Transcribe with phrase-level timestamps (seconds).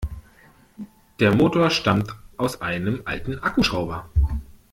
[1.19, 4.09] Der Motor stammt aus einem alten Akkuschrauber.